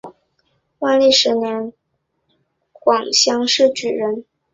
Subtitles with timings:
[0.79, 1.81] 万历十年壬午科湖
[2.71, 4.25] 广乡试举人。